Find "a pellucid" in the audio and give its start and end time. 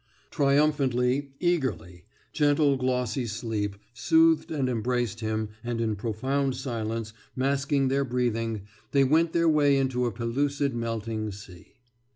10.07-10.73